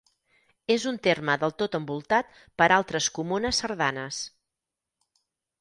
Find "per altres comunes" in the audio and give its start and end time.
2.63-3.63